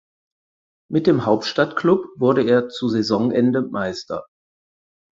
Mit 0.89 1.05
dem 1.05 1.27
Hauptstadtklub 1.27 2.05
wurde 2.15 2.41
er 2.43 2.69
zu 2.69 2.89
Saisonende 2.89 3.61
Meister. 3.61 4.25